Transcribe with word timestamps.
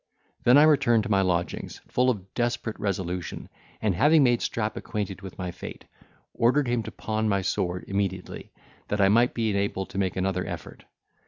Then 0.45 0.57
I 0.57 0.63
returned 0.63 1.03
to 1.03 1.11
my 1.11 1.21
lodgings 1.21 1.79
full 1.87 2.09
of 2.09 2.33
desperate 2.33 2.79
resolution, 2.79 3.49
and 3.83 3.93
having 3.93 4.23
made 4.23 4.41
Strap 4.41 4.75
acquainted 4.75 5.21
with 5.21 5.37
my 5.37 5.51
fate, 5.51 5.85
ordered 6.33 6.67
him 6.67 6.81
to 6.81 6.91
pawn 6.91 7.29
my 7.29 7.43
sword 7.43 7.85
immediately, 7.87 8.51
that 8.87 8.99
I 8.99 9.09
might 9.09 9.35
be 9.35 9.51
enabled 9.51 9.91
to 9.91 9.99
make 9.99 10.15
another 10.15 10.43
effort. 10.47 10.85